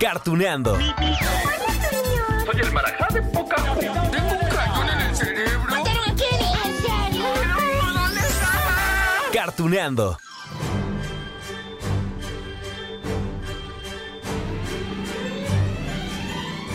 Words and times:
Cartuneando. 0.00 0.76
Soy 0.76 2.60
el 2.60 2.72
marajá 2.72 3.06
de 3.12 3.22
poca 3.22 3.56
Tengo 3.56 4.32
un 4.32 4.48
cañón 4.48 4.88
en 4.90 5.00
el 5.00 5.16
cerebro. 5.16 5.76
¿En 5.76 6.18
serio? 6.18 7.24
Cartuneando. 9.32 10.18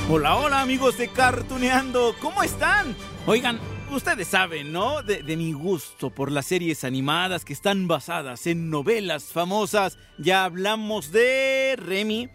Hola, 0.09 0.36
hola 0.38 0.62
amigos 0.62 0.98
de 0.98 1.09
Cartuneando, 1.09 2.16
¿cómo 2.20 2.42
están? 2.42 2.95
Oigan, 3.28 3.59
ustedes 3.92 4.28
saben, 4.28 4.72
¿no? 4.72 5.04
De, 5.04 5.22
de, 5.22 5.38
mi 5.38 5.52
gusto 5.52 6.09
por 6.09 6.31
las 6.31 6.48
series 6.48 6.84
animadas 6.84 7.45
que 7.45 7.54
están 7.54 7.88
basadas 7.88 8.47
en 8.47 8.72
novelas 8.72 9.25
famosas. 9.25 10.00
Ya 10.17 10.45
hablamos 10.45 11.12
de 11.12 11.75
Remy, 11.78 12.30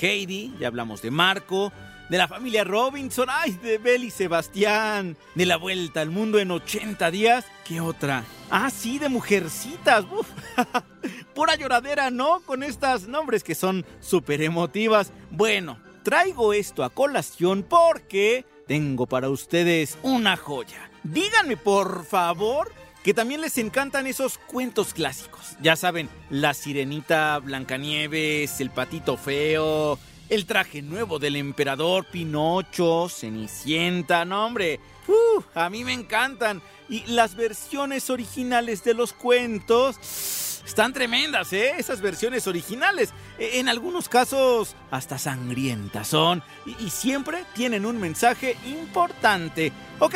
Heidi, 0.00 0.54
ya 0.58 0.68
hablamos 0.68 1.02
de 1.02 1.10
Marco, 1.10 1.72
de 2.08 2.18
la 2.18 2.28
familia 2.28 2.64
Robinson, 2.64 3.28
ay, 3.30 3.52
de 3.62 3.78
Belle 3.78 4.06
y 4.06 4.10
Sebastián, 4.10 5.16
de 5.34 5.46
la 5.46 5.56
vuelta 5.56 6.00
al 6.00 6.10
mundo 6.10 6.38
en 6.38 6.50
80 6.50 7.10
días. 7.10 7.46
¿Qué 7.64 7.80
otra? 7.80 8.24
Ah, 8.50 8.70
sí, 8.70 8.98
de 8.98 9.08
mujercitas. 9.08 10.04
Uf. 10.04 10.28
Pura 11.34 11.56
lloradera, 11.56 12.10
¿no? 12.10 12.40
Con 12.40 12.62
estas 12.62 13.08
nombres 13.08 13.42
que 13.42 13.54
son 13.54 13.84
súper 14.00 14.42
emotivas. 14.42 15.12
Bueno, 15.30 15.78
traigo 16.02 16.52
esto 16.52 16.84
a 16.84 16.90
colación 16.90 17.62
porque 17.62 18.44
tengo 18.66 19.06
para 19.06 19.28
ustedes 19.30 19.98
una 20.02 20.36
joya. 20.36 20.90
Díganme, 21.02 21.56
por 21.56 22.04
favor, 22.04 22.72
que 23.04 23.12
también 23.12 23.42
les 23.42 23.58
encantan 23.58 24.06
esos 24.06 24.38
cuentos 24.38 24.94
clásicos. 24.94 25.58
Ya 25.60 25.76
saben, 25.76 26.08
La 26.30 26.54
Sirenita, 26.54 27.38
Blancanieves, 27.38 28.60
El 28.60 28.70
Patito 28.70 29.18
Feo, 29.18 29.98
El 30.30 30.46
traje 30.46 30.80
nuevo 30.80 31.18
del 31.18 31.36
emperador, 31.36 32.06
Pinocho, 32.06 33.10
Cenicienta, 33.10 34.24
no 34.24 34.46
hombre. 34.46 34.80
Uh, 35.06 35.42
a 35.54 35.68
mí 35.68 35.84
me 35.84 35.92
encantan. 35.92 36.62
Y 36.88 37.04
las 37.06 37.34
versiones 37.34 38.08
originales 38.08 38.82
de 38.84 38.94
los 38.94 39.12
cuentos 39.12 40.62
están 40.64 40.94
tremendas, 40.94 41.52
¿eh? 41.52 41.74
Esas 41.76 42.00
versiones 42.00 42.46
originales. 42.46 43.12
En 43.38 43.68
algunos 43.68 44.08
casos 44.08 44.74
hasta 44.90 45.18
sangrientas 45.18 46.08
son. 46.08 46.42
Y, 46.64 46.86
y, 46.86 46.88
siempre 46.88 47.44
tienen 47.54 47.84
un 47.84 48.00
mensaje 48.00 48.56
importante. 48.64 49.72
Ok, 49.98 50.14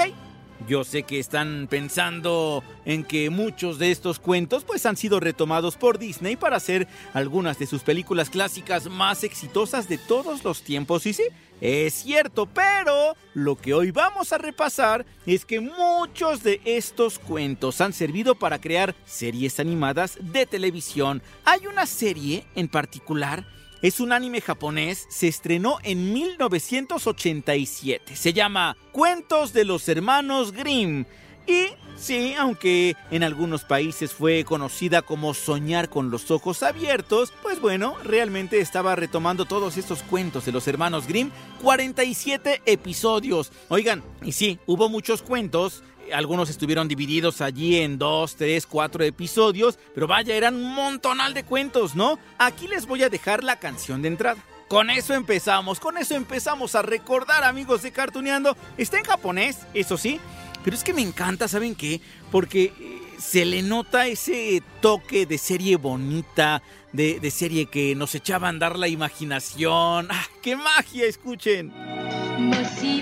yo 0.67 0.85
sé 0.85 1.05
que 1.05 1.19
están 1.19 1.69
pensando 1.71 2.65
en 2.85 3.05
que 3.05 3.31
muchos 3.31 3.79
de 3.79 3.91
estos 3.91 4.19
cuentos 4.19 4.65
pues 4.65 4.87
han 4.87 4.97
sido 4.97 5.21
retomados 5.21 5.77
por 5.77 5.99
Disney 5.99 6.37
para 6.37 6.57
hacer 6.57 6.89
algunas 7.15 7.59
de 7.59 7.67
sus 7.67 7.83
películas 7.83 8.31
clásicas 8.31 8.87
más 8.87 9.25
exitosas 9.25 9.89
de 9.89 9.99
todos 9.99 10.43
los 10.45 10.63
tiempos. 10.63 11.07
Y 11.07 11.13
sí, 11.13 11.25
es 11.61 11.95
cierto, 11.95 12.47
pero 12.47 13.17
lo 13.35 13.57
que 13.57 13.75
hoy 13.75 13.91
vamos 13.91 14.33
a 14.33 14.39
repasar 14.39 15.07
es 15.27 15.45
que 15.45 15.61
muchos 15.61 16.43
de 16.43 16.61
estos 16.65 17.19
cuentos 17.19 17.81
han 17.81 17.93
servido 17.93 18.35
para 18.35 18.61
crear 18.61 18.95
series 19.07 19.61
animadas 19.61 20.19
de 20.21 20.47
televisión. 20.47 21.23
Hay 21.45 21.67
una 21.67 21.87
serie 21.87 22.45
en 22.55 22.69
particular 22.69 23.47
es 23.83 24.01
un 24.01 24.13
anime 24.13 24.41
japonés, 24.41 25.07
se 25.09 25.29
estrenó 25.29 25.79
en 25.83 26.13
1987. 26.13 28.17
Se 28.17 28.33
llama 28.33 28.77
Cuentos 28.93 29.53
de 29.53 29.65
los 29.65 29.89
Hermanos 29.89 30.53
Grimm. 30.53 31.05
Y 31.49 31.69
sí, 31.97 32.35
aunque 32.39 32.95
en 33.11 33.23
algunos 33.23 33.65
países 33.65 34.13
fue 34.13 34.45
conocida 34.45 35.01
como 35.01 35.33
Soñar 35.33 35.89
con 35.89 36.11
los 36.11 36.31
ojos 36.31 36.63
abiertos, 36.63 37.33
pues 37.43 37.59
bueno, 37.59 37.97
realmente 38.05 38.61
estaba 38.61 38.95
retomando 38.95 39.47
todos 39.47 39.79
estos 39.79 40.03
cuentos 40.03 40.45
de 40.45 40.53
los 40.53 40.69
hermanos 40.69 41.07
Grimm. 41.07 41.31
47 41.63 42.63
episodios. 42.67 43.51
Oigan, 43.69 44.05
y 44.23 44.33
sí, 44.33 44.59
hubo 44.67 44.91
muchos 44.91 45.23
cuentos 45.23 45.83
algunos 46.13 46.49
estuvieron 46.49 46.89
divididos 46.89 47.43
allí 47.43 47.77
en 47.77 47.99
dos, 47.99 48.37
tres, 48.37 48.67
cuatro 48.67 49.05
episodios, 49.05 49.79
pero 49.95 50.07
vaya, 50.07 50.35
eran 50.35 50.55
un 50.55 50.75
montonal 50.75 51.35
de 51.35 51.45
cuentos, 51.45 51.95
¿no? 51.95 52.19
Aquí 52.39 52.67
les 52.67 52.87
voy 52.87 53.03
a 53.03 53.11
dejar 53.11 53.45
la 53.45 53.59
canción 53.59 54.01
de 54.01 54.09
entrada. 54.09 54.43
Con 54.69 54.91
eso 54.91 55.15
empezamos, 55.15 55.81
con 55.81 55.97
eso 55.97 56.15
empezamos 56.15 56.75
a 56.75 56.83
recordar, 56.83 57.43
amigos 57.43 57.83
de 57.83 57.91
Cartuneando. 57.91 58.55
Está 58.77 58.99
en 58.99 59.05
japonés, 59.05 59.61
eso 59.73 59.97
sí, 59.97 60.21
pero 60.69 60.77
es 60.77 60.85
que 60.85 60.93
me 60.93 61.01
encanta, 61.01 61.49
¿saben 61.49 61.75
qué? 61.75 61.99
Porque 62.31 62.75
se 63.19 63.47
le 63.47 63.63
nota 63.63 64.07
ese 64.07 64.63
toque 64.83 65.25
de 65.25 65.39
serie 65.39 65.77
bonita, 65.77 66.63
de, 66.93 67.21
de 67.21 67.31
serie 67.31 67.71
que 67.71 67.95
nos 67.95 68.15
echaba 68.15 68.49
a 68.49 68.51
andar 68.51 68.79
la 68.79 68.87
imaginación. 68.87 70.09
¡Ah, 70.11 70.27
qué 70.43 70.57
magia! 70.57 71.07
Escuchen. 71.07 71.73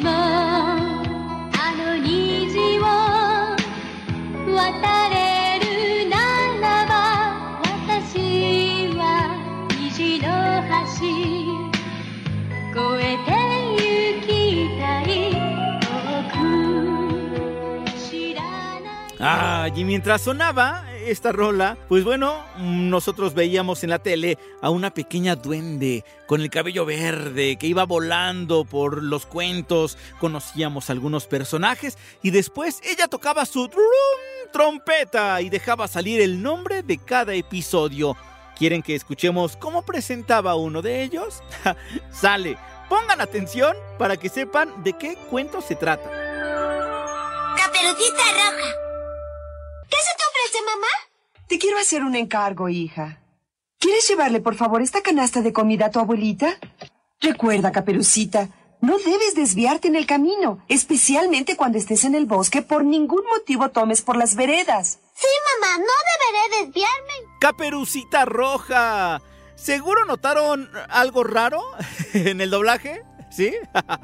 渡 0.07 0.86
Ah, 19.29 19.69
y 19.75 19.83
mientras 19.83 20.23
sonaba 20.23 20.85
esta 21.05 21.33
rola, 21.33 21.77
pues 21.89 22.05
bueno, 22.05 22.45
nosotros 22.59 23.35
veíamos 23.35 23.83
en 23.83 23.91
la 23.91 23.99
tele 23.99 24.39
a 24.63 24.71
una 24.71 24.95
pequeña 24.95 25.35
duende 25.35 26.05
con 26.29 26.41
el 26.41 26.49
cabello 26.49 26.85
verde 26.85 27.57
que 27.57 27.67
iba 27.67 27.85
volando 27.85 28.65
por 28.65 29.03
los 29.03 29.27
cuentos, 29.27 29.99
conocíamos 30.21 30.91
algunos 30.91 31.27
personajes 31.27 31.99
y 32.23 32.31
después 32.31 32.81
ella 32.85 33.09
tocaba 33.09 33.47
su 33.47 33.67
trum, 33.67 33.83
trompeta 34.53 35.41
y 35.41 35.49
dejaba 35.49 35.89
salir 35.89 36.21
el 36.21 36.41
nombre 36.41 36.85
de 36.85 36.99
cada 36.99 37.35
episodio. 37.35 38.17
¿Quieren 38.57 38.81
que 38.81 38.95
escuchemos 38.95 39.57
cómo 39.57 39.83
presentaba 39.83 40.55
uno 40.55 40.83
de 40.83 41.03
ellos? 41.03 41.43
Sale, 42.13 42.59
pongan 42.89 43.21
atención 43.21 43.77
para 43.99 44.17
que 44.17 44.29
sepan 44.29 44.85
de 44.85 44.93
qué 44.93 45.17
cuento 45.29 45.61
se 45.61 45.75
trata. 45.75 46.09
Caperucita 47.57 48.23
roja. 48.23 48.86
¿Qué 49.89 49.97
se 49.97 50.17
te 50.17 50.23
ofrece, 50.31 50.65
mamá? 50.65 51.47
Te 51.49 51.59
quiero 51.59 51.79
hacer 51.79 52.03
un 52.03 52.15
encargo, 52.17 52.69
hija. 52.69 53.21
¿Quieres 53.79 54.09
llevarle, 54.09 54.41
por 54.41 54.57
favor, 54.57 54.83
esta 54.83 55.03
canasta 55.03 55.43
de 55.43 55.53
comida 55.53 55.87
a 55.87 55.91
tu 55.91 56.01
abuelita? 56.01 56.59
Recuerda, 57.21 57.73
Caperucita, 57.73 58.49
no 58.81 58.99
debes 58.99 59.35
desviarte 59.35 59.89
en 59.89 59.97
el 59.97 60.07
camino, 60.07 60.63
especialmente 60.69 61.57
cuando 61.57 61.79
estés 61.79 62.05
en 62.05 62.15
el 62.15 62.27
bosque. 62.27 62.63
Por 62.63 62.85
ningún 62.85 63.23
motivo 63.33 63.71
tomes 63.71 64.03
por 64.03 64.17
las 64.17 64.35
veredas. 64.35 64.99
Sí, 65.15 65.27
mamá, 65.61 65.79
no 65.79 65.85
deberé 66.53 66.65
desviarme. 66.67 67.13
Caperucita 67.41 68.25
Roja. 68.25 69.23
¿Seguro 69.55 70.05
notaron 70.05 70.69
algo 70.89 71.25
raro 71.25 71.63
en 72.13 72.41
el 72.41 72.51
doblaje? 72.51 73.03
¿Sí? 73.37 73.53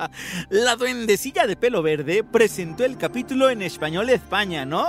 La 0.50 0.76
duendecilla 0.76 1.46
de 1.46 1.56
pelo 1.56 1.80
verde 1.82 2.22
presentó 2.22 2.84
el 2.84 2.98
capítulo 2.98 3.48
en 3.48 3.62
español 3.62 4.10
España, 4.10 4.66
¿no? 4.66 4.86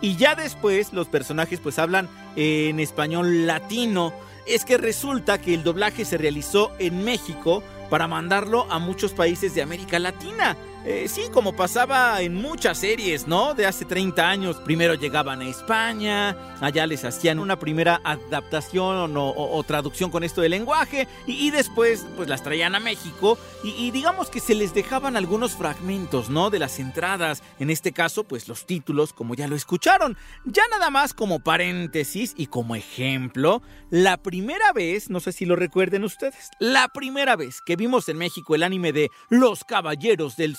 Y 0.00 0.16
ya 0.16 0.34
después 0.34 0.94
los 0.94 1.08
personajes 1.08 1.60
pues 1.60 1.78
hablan 1.78 2.08
en 2.36 2.80
español 2.80 3.46
latino. 3.46 4.14
Es 4.46 4.64
que 4.64 4.78
resulta 4.78 5.42
que 5.42 5.52
el 5.52 5.62
doblaje 5.62 6.06
se 6.06 6.16
realizó 6.16 6.72
en 6.78 7.04
México 7.04 7.62
para 7.90 8.08
mandarlo 8.08 8.66
a 8.70 8.78
muchos 8.78 9.12
países 9.12 9.54
de 9.54 9.60
América 9.60 9.98
Latina. 9.98 10.56
Eh, 10.88 11.08
sí, 11.08 11.22
como 11.32 11.56
pasaba 11.56 12.22
en 12.22 12.36
muchas 12.36 12.78
series, 12.78 13.26
¿no? 13.26 13.54
De 13.54 13.66
hace 13.66 13.84
30 13.84 14.30
años. 14.30 14.58
Primero 14.58 14.94
llegaban 14.94 15.40
a 15.40 15.48
España, 15.48 16.36
allá 16.60 16.86
les 16.86 17.04
hacían 17.04 17.40
una 17.40 17.58
primera 17.58 18.00
adaptación 18.04 19.14
o, 19.16 19.64
traducción 19.66 20.12
con 20.12 20.22
esto 20.22 20.42
del 20.42 20.52
lenguaje 20.52 21.08
y, 21.26 21.50
después 21.50 22.06
pues 22.14 22.28
las 22.28 22.44
traían 22.44 22.76
a 22.76 22.80
México 22.80 23.36
y, 23.64 23.90
digamos 23.90 24.30
que 24.30 24.38
se 24.38 24.54
les 24.54 24.74
dejaban 24.74 25.16
algunos 25.16 25.56
fragmentos, 25.56 26.30
¿no? 26.30 26.50
De 26.50 26.60
las 26.60 26.78
entradas, 26.78 27.42
en 27.58 27.70
este 27.70 27.90
caso 27.90 28.22
pues 28.22 28.46
los 28.46 28.64
títulos 28.64 29.12
como 29.12 29.34
ya 29.34 29.48
lo 29.48 29.56
escucharon. 29.56 30.16
Ya 30.44 30.62
nada 30.70 30.90
más 30.90 31.14
como 31.14 31.40
paréntesis 31.40 32.32
y 32.36 32.46
como 32.46 32.76
ejemplo, 32.76 33.60
la 33.90 34.18
primera 34.18 34.72
vez, 34.72 35.10
no 35.10 35.18
sé 35.18 35.32
si 35.32 35.46
lo 35.46 35.56
recuerden 35.56 36.04
ustedes, 36.04 36.50
la 36.60 36.86
primera 36.86 37.34
vez 37.34 37.60
que 37.60 37.74
vimos 37.74 38.08
en 38.08 38.18
México 38.18 38.54
el 38.54 38.62
anime 38.62 38.92
de 38.92 39.10
Los 39.30 39.64
Caballeros 39.64 40.36
del 40.36 40.54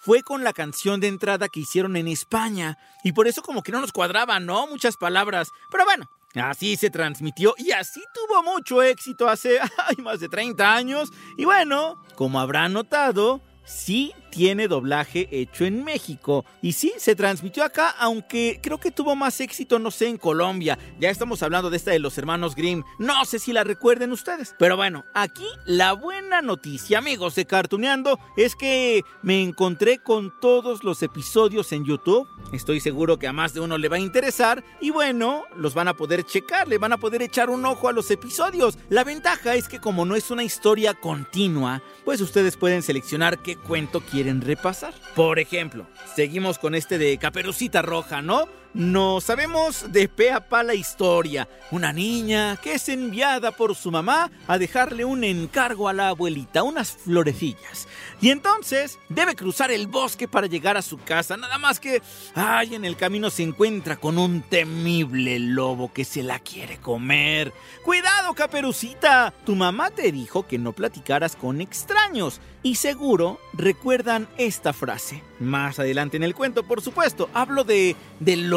Fue 0.00 0.22
con 0.22 0.44
la 0.44 0.52
canción 0.52 1.00
de 1.00 1.08
entrada 1.08 1.48
que 1.48 1.60
hicieron 1.60 1.96
en 1.96 2.08
España 2.08 2.78
y 3.04 3.12
por 3.12 3.26
eso 3.26 3.42
como 3.42 3.62
que 3.62 3.72
no 3.72 3.80
nos 3.80 3.92
cuadraban, 3.92 4.46
¿no? 4.46 4.66
Muchas 4.66 4.96
palabras, 4.96 5.50
pero 5.70 5.84
bueno. 5.84 6.08
Así 6.36 6.76
se 6.76 6.90
transmitió 6.90 7.54
y 7.58 7.72
así 7.72 8.00
tuvo 8.14 8.44
mucho 8.44 8.82
éxito 8.82 9.28
hace 9.28 9.58
más 9.98 10.20
de 10.20 10.28
30 10.28 10.74
años. 10.74 11.10
Y 11.36 11.44
bueno, 11.44 12.00
como 12.14 12.38
habrán 12.38 12.72
notado, 12.72 13.40
sí 13.64 14.12
tiene 14.30 14.68
doblaje 14.68 15.28
hecho 15.30 15.64
en 15.64 15.84
México. 15.84 16.44
Y 16.62 16.72
sí, 16.72 16.92
se 16.98 17.14
transmitió 17.14 17.64
acá, 17.64 17.90
aunque 17.98 18.60
creo 18.62 18.78
que 18.78 18.90
tuvo 18.90 19.16
más 19.16 19.40
éxito, 19.40 19.78
no 19.78 19.90
sé, 19.90 20.08
en 20.08 20.16
Colombia. 20.16 20.78
Ya 20.98 21.10
estamos 21.10 21.42
hablando 21.42 21.70
de 21.70 21.76
esta 21.76 21.90
de 21.90 21.98
los 21.98 22.16
hermanos 22.16 22.54
Grimm. 22.54 22.82
No 22.98 23.24
sé 23.24 23.38
si 23.38 23.52
la 23.52 23.64
recuerden 23.64 24.12
ustedes. 24.12 24.54
Pero 24.58 24.76
bueno, 24.76 25.04
aquí 25.14 25.46
la 25.66 25.92
buena 25.92 26.42
noticia, 26.42 26.98
amigos 26.98 27.34
de 27.34 27.46
Cartuneando, 27.46 28.18
es 28.36 28.54
que 28.54 29.02
me 29.22 29.42
encontré 29.42 29.98
con 29.98 30.32
todos 30.40 30.84
los 30.84 31.02
episodios 31.02 31.72
en 31.72 31.84
YouTube. 31.84 32.28
Estoy 32.52 32.80
seguro 32.80 33.18
que 33.18 33.26
a 33.26 33.32
más 33.32 33.54
de 33.54 33.60
uno 33.60 33.78
le 33.78 33.88
va 33.88 33.96
a 33.96 34.00
interesar. 34.00 34.62
Y 34.80 34.90
bueno, 34.90 35.44
los 35.56 35.74
van 35.74 35.88
a 35.88 35.94
poder 35.94 36.24
checar, 36.24 36.68
le 36.68 36.78
van 36.78 36.92
a 36.92 36.98
poder 36.98 37.22
echar 37.22 37.50
un 37.50 37.64
ojo 37.64 37.88
a 37.88 37.92
los 37.92 38.10
episodios. 38.10 38.78
La 38.88 39.04
ventaja 39.04 39.54
es 39.54 39.68
que 39.68 39.80
como 39.80 40.04
no 40.04 40.14
es 40.14 40.30
una 40.30 40.44
historia 40.44 40.94
continua, 40.94 41.82
pues 42.04 42.20
ustedes 42.20 42.56
pueden 42.56 42.82
seleccionar 42.82 43.42
qué 43.42 43.56
cuento 43.56 44.00
quieren 44.00 44.19
repasar. 44.40 44.94
Por 45.14 45.38
ejemplo, 45.38 45.86
seguimos 46.14 46.58
con 46.58 46.74
este 46.74 46.98
de 46.98 47.18
Caperucita 47.18 47.82
Roja, 47.82 48.22
¿no? 48.22 48.48
No 48.72 49.20
sabemos 49.20 49.90
de 49.90 50.08
pe 50.08 50.30
a 50.30 50.48
pa 50.48 50.62
la 50.62 50.74
historia. 50.74 51.48
Una 51.72 51.92
niña 51.92 52.56
que 52.56 52.74
es 52.74 52.88
enviada 52.88 53.50
por 53.50 53.74
su 53.74 53.90
mamá 53.90 54.30
a 54.46 54.58
dejarle 54.58 55.04
un 55.04 55.24
encargo 55.24 55.88
a 55.88 55.92
la 55.92 56.08
abuelita, 56.08 56.62
unas 56.62 56.92
florecillas. 56.92 57.88
Y 58.20 58.30
entonces 58.30 58.98
debe 59.08 59.34
cruzar 59.34 59.72
el 59.72 59.88
bosque 59.88 60.28
para 60.28 60.46
llegar 60.46 60.76
a 60.76 60.82
su 60.82 60.98
casa. 60.98 61.36
Nada 61.36 61.58
más 61.58 61.80
que, 61.80 62.00
ay, 62.36 62.76
en 62.76 62.84
el 62.84 62.96
camino 62.96 63.30
se 63.30 63.42
encuentra 63.42 63.96
con 63.96 64.18
un 64.18 64.42
temible 64.42 65.40
lobo 65.40 65.92
que 65.92 66.04
se 66.04 66.22
la 66.22 66.38
quiere 66.38 66.78
comer. 66.78 67.52
Cuidado, 67.84 68.34
caperucita. 68.34 69.34
Tu 69.44 69.56
mamá 69.56 69.90
te 69.90 70.12
dijo 70.12 70.46
que 70.46 70.58
no 70.58 70.72
platicaras 70.72 71.34
con 71.34 71.60
extraños. 71.60 72.40
Y 72.62 72.74
seguro 72.74 73.40
recuerdan 73.54 74.28
esta 74.36 74.74
frase. 74.74 75.22
Más 75.38 75.78
adelante 75.78 76.18
en 76.18 76.22
el 76.22 76.34
cuento, 76.34 76.62
por 76.62 76.82
supuesto, 76.82 77.30
hablo 77.32 77.64
de 77.64 77.96
del 78.20 78.50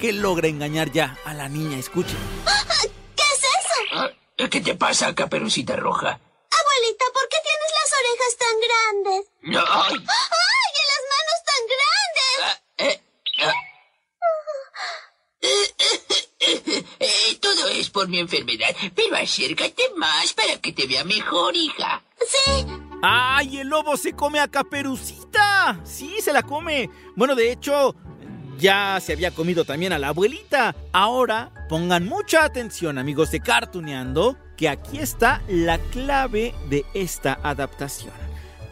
que 0.00 0.12
logra 0.12 0.48
engañar 0.48 0.90
ya 0.90 1.16
a 1.24 1.32
la 1.32 1.48
niña. 1.48 1.78
Escuchen. 1.78 2.16
¿Qué 3.14 3.22
es 3.22 3.38
eso? 3.38 3.78
Ah, 3.92 4.10
¿Qué 4.36 4.60
te 4.60 4.74
pasa, 4.74 5.14
caperucita 5.14 5.76
roja? 5.76 6.08
Abuelita, 6.08 7.04
¿por 7.12 7.28
qué 7.28 7.36
tienes 7.44 7.70
las 7.78 7.92
orejas 8.00 8.36
tan 8.42 8.56
grandes? 8.66 9.30
No, 9.42 9.60
ay, 9.60 9.94
¡Ay, 9.94 10.70
y 10.74 10.84
las 10.90 11.02
manos 11.12 11.38
tan 11.50 11.62
grandes! 11.74 12.36
ah, 12.42 12.58
eh, 12.78 13.00
ah. 13.44 13.54
Eh, 17.00 17.38
todo 17.40 17.68
es 17.68 17.90
por 17.90 18.08
mi 18.08 18.18
enfermedad, 18.18 18.74
pero 18.94 19.16
acércate 19.16 19.84
más 19.96 20.32
para 20.32 20.56
que 20.60 20.72
te 20.72 20.86
vea 20.86 21.04
mejor, 21.04 21.54
hija. 21.54 22.02
Sí, 22.18 22.66
¡Ay, 23.06 23.58
el 23.58 23.68
lobo 23.68 23.98
se 23.98 24.14
come 24.14 24.40
a 24.40 24.48
Caperucita! 24.48 25.78
Sí, 25.84 26.22
se 26.22 26.32
la 26.32 26.42
come. 26.42 26.88
Bueno, 27.16 27.34
de 27.34 27.52
hecho, 27.52 27.94
ya 28.58 28.98
se 29.00 29.12
había 29.12 29.30
comido 29.30 29.64
también 29.64 29.92
a 29.92 29.98
la 29.98 30.08
abuelita. 30.08 30.74
Ahora, 30.92 31.50
pongan 31.68 32.06
mucha 32.06 32.44
atención, 32.44 32.98
amigos 32.98 33.30
de 33.30 33.40
Cartuneando, 33.40 34.36
que 34.56 34.68
aquí 34.68 34.98
está 34.98 35.42
la 35.48 35.78
clave 35.78 36.54
de 36.68 36.84
esta 36.94 37.38
adaptación. 37.42 38.12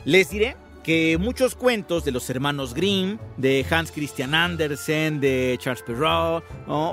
Les 0.05 0.31
diré 0.31 0.57
que 0.83 1.17
muchos 1.19 1.55
cuentos 1.55 2.05
de 2.05 2.13
los 2.13 2.29
hermanos 2.31 2.75
Grimm, 2.75 3.19
de 3.37 3.65
Hans 3.71 3.93
Christian 3.93 4.35
Andersen, 4.35 5.21
de 5.21 5.57
Charles 5.61 5.83
Perrault, 5.83 6.45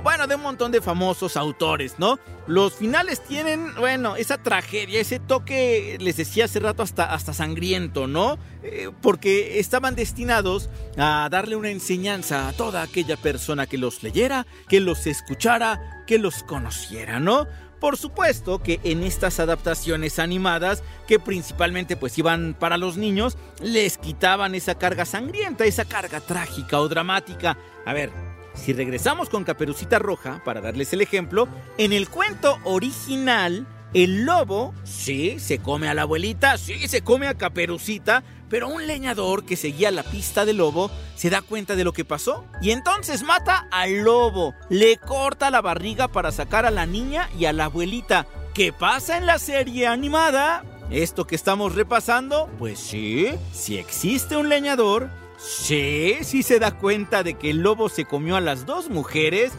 bueno, 0.04 0.28
de 0.28 0.36
un 0.36 0.42
montón 0.42 0.72
de 0.72 0.82
famosos 0.82 1.36
autores, 1.38 1.96
¿no? 1.98 2.20
Los 2.48 2.74
finales 2.74 3.24
tienen, 3.24 3.76
bueno, 3.76 4.16
esa 4.16 4.38
tragedia, 4.38 5.00
ese 5.00 5.20
toque, 5.20 5.98
les 6.00 6.18
decía 6.18 6.46
hace 6.46 6.60
rato, 6.60 6.84
hasta, 6.84 7.14
hasta 7.14 7.34
sangriento, 7.34 8.08
¿no? 8.08 8.38
Eh, 8.64 8.90
porque 9.02 9.60
estaban 9.60 9.96
destinados 9.96 10.70
a 10.98 11.28
darle 11.30 11.56
una 11.56 11.70
enseñanza 11.70 12.48
a 12.48 12.54
toda 12.54 12.82
aquella 12.82 13.18
persona 13.18 13.68
que 13.68 13.78
los 13.78 14.04
leyera, 14.04 14.46
que 14.68 14.80
los 14.80 15.08
escuchara, 15.08 16.04
que 16.08 16.18
los 16.18 16.44
conociera, 16.44 17.20
¿no? 17.20 17.48
Por 17.80 17.98
supuesto 17.98 18.62
que 18.62 18.80
en 18.84 19.04
estas 19.04 19.40
adaptaciones 19.40 20.20
animadas, 20.20 20.84
que 21.08 21.20
principalmente 21.20 21.96
pues 21.96 22.18
iban 22.18 22.56
para 22.60 22.78
los 22.78 22.98
niños, 22.98 23.38
les 23.62 23.98
quitaban 23.98 24.54
esa 24.54 24.76
carga 24.76 25.06
sangrienta, 25.06 25.66
esa 25.66 25.86
carga 25.86 26.20
trágica 26.20 26.80
o 26.80 26.90
dramática. 26.90 27.58
A 27.86 27.94
ver, 27.94 28.12
si 28.54 28.74
regresamos 28.74 29.30
con 29.30 29.46
Caperucita 29.46 30.00
Roja, 30.00 30.42
para 30.44 30.62
darles 30.62 30.92
el 30.92 31.02
ejemplo, 31.02 31.48
en 31.78 31.94
el 31.94 32.10
cuento 32.10 32.60
original, 32.66 33.66
el 33.94 34.26
lobo, 34.26 34.74
sí, 34.84 35.40
se 35.40 35.60
come 35.60 35.88
a 35.88 35.94
la 35.94 36.04
abuelita, 36.04 36.58
sí, 36.58 36.88
se 36.88 37.02
come 37.02 37.28
a 37.28 37.36
Caperucita, 37.36 38.24
pero 38.50 38.68
un 38.68 38.88
leñador 38.88 39.46
que 39.46 39.56
seguía 39.56 39.92
la 39.92 40.04
pista 40.04 40.46
del 40.46 40.58
lobo 40.58 40.92
se 41.16 41.30
da 41.30 41.42
cuenta 41.42 41.76
de 41.76 41.84
lo 41.84 41.94
que 41.94 42.06
pasó 42.06 42.46
y 42.62 42.72
entonces 42.72 43.24
mata 43.24 43.68
al 43.72 44.00
lobo, 44.00 44.54
le 44.70 44.98
corta 44.98 45.52
la 45.52 45.62
barriga 45.62 46.08
para 46.08 46.32
sacar 46.32 46.66
a 46.66 46.72
la 46.72 46.86
niña 46.86 47.30
y 47.38 47.46
a 47.46 47.54
la 47.54 47.66
abuelita. 47.66 48.28
¿Qué 48.54 48.74
pasa 48.74 49.18
en 49.18 49.26
la 49.26 49.40
serie 49.40 49.88
animada? 49.88 50.64
Esto 50.90 51.28
que 51.28 51.36
estamos 51.36 51.76
repasando, 51.76 52.50
pues 52.58 52.80
sí, 52.80 53.28
si 53.54 53.78
existe 53.78 54.36
un 54.36 54.50
leñador, 54.50 55.10
sí, 55.38 56.18
sí 56.24 56.42
se 56.42 56.58
da 56.58 56.72
cuenta 56.72 57.22
de 57.22 57.36
que 57.36 57.52
el 57.52 57.60
lobo 57.60 57.90
se 57.90 58.06
comió 58.06 58.36
a 58.36 58.42
las 58.42 58.66
dos 58.66 58.90
mujeres 58.90 59.52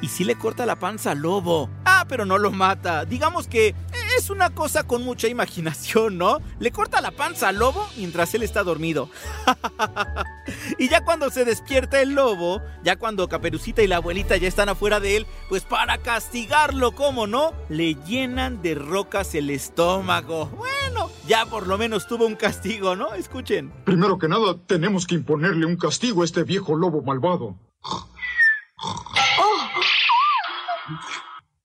y 0.00 0.08
sí 0.08 0.24
le 0.24 0.34
corta 0.34 0.66
la 0.66 0.78
panza 0.78 1.12
al 1.12 1.20
lobo. 1.20 1.70
Pero 2.08 2.24
no 2.24 2.38
lo 2.38 2.50
mata. 2.50 3.04
Digamos 3.04 3.48
que 3.48 3.74
es 4.16 4.30
una 4.30 4.50
cosa 4.50 4.84
con 4.84 5.02
mucha 5.02 5.28
imaginación, 5.28 6.18
¿no? 6.18 6.40
Le 6.60 6.70
corta 6.70 7.00
la 7.00 7.10
panza 7.10 7.48
al 7.48 7.58
lobo 7.58 7.86
mientras 7.96 8.34
él 8.34 8.42
está 8.42 8.62
dormido. 8.62 9.08
y 10.78 10.88
ya 10.88 11.04
cuando 11.04 11.30
se 11.30 11.44
despierta 11.44 12.00
el 12.00 12.14
lobo, 12.14 12.60
ya 12.82 12.96
cuando 12.96 13.28
Caperucita 13.28 13.82
y 13.82 13.86
la 13.86 13.96
abuelita 13.96 14.36
ya 14.36 14.48
están 14.48 14.68
afuera 14.68 15.00
de 15.00 15.16
él, 15.16 15.26
pues 15.48 15.64
para 15.64 15.98
castigarlo, 15.98 16.92
¿cómo 16.92 17.26
no? 17.26 17.52
Le 17.68 17.94
llenan 18.06 18.62
de 18.62 18.74
rocas 18.74 19.34
el 19.34 19.50
estómago. 19.50 20.46
Bueno, 20.46 21.10
ya 21.26 21.46
por 21.46 21.66
lo 21.66 21.78
menos 21.78 22.06
tuvo 22.06 22.26
un 22.26 22.36
castigo, 22.36 22.94
¿no? 22.96 23.14
Escuchen. 23.14 23.72
Primero 23.84 24.18
que 24.18 24.28
nada, 24.28 24.56
tenemos 24.66 25.06
que 25.06 25.16
imponerle 25.16 25.66
un 25.66 25.76
castigo 25.76 26.22
a 26.22 26.24
este 26.24 26.44
viejo 26.44 26.76
lobo 26.76 27.02
malvado. 27.02 27.58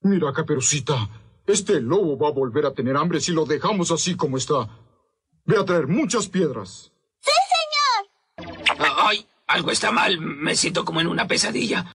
Mira, 0.01 0.32
Caperucita, 0.32 1.10
este 1.46 1.82
lobo 1.82 2.18
va 2.18 2.29
a 2.29 2.32
volver 2.32 2.65
a 2.65 2.74
tener 2.74 2.96
hambre 2.96 3.20
si 3.20 3.32
lo 3.32 3.46
dejamos 3.46 3.91
así 3.91 4.15
como 4.15 4.38
está. 4.38 4.70
Ve 5.46 5.58
a 5.58 5.65
traer 5.65 5.88
muchas 5.88 6.27
piedras. 6.27 6.91
Ay, 8.77 9.27
algo 9.48 9.72
está 9.72 9.91
mal. 9.91 10.20
Me 10.20 10.56
siento 10.56 10.86
como 10.86 11.01
en 11.01 11.08
una 11.08 11.27
pesadilla. 11.27 11.91